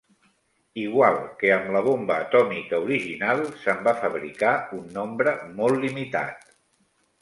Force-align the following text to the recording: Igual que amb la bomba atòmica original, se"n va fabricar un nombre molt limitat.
Igual 0.83 1.17
que 1.41 1.51
amb 1.57 1.69
la 1.75 1.83
bomba 1.89 2.17
atòmica 2.25 2.81
original, 2.87 3.45
se"n 3.67 3.87
va 3.91 3.97
fabricar 4.03 4.59
un 4.83 4.93
nombre 5.01 5.39
molt 5.63 5.89
limitat. 5.89 6.55